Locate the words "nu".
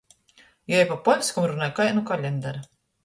1.99-2.05